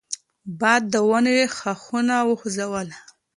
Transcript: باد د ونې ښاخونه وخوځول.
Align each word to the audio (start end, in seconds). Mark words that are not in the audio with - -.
باد 0.59 0.81
د 0.93 0.95
ونې 1.09 1.37
ښاخونه 1.57 2.15
وخوځول. 2.29 2.87